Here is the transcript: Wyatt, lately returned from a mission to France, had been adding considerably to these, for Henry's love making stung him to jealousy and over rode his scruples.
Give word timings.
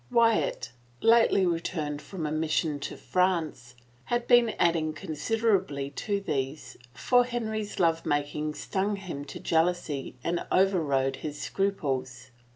Wyatt, 0.09 0.71
lately 1.03 1.45
returned 1.45 2.01
from 2.01 2.25
a 2.25 2.31
mission 2.31 2.79
to 2.79 2.97
France, 2.97 3.75
had 4.05 4.25
been 4.27 4.55
adding 4.57 4.93
considerably 4.93 5.91
to 5.91 6.19
these, 6.19 6.75
for 6.91 7.23
Henry's 7.23 7.79
love 7.79 8.03
making 8.03 8.55
stung 8.55 8.95
him 8.95 9.23
to 9.25 9.39
jealousy 9.39 10.15
and 10.23 10.43
over 10.51 10.81
rode 10.83 11.17
his 11.17 11.39
scruples. 11.39 12.31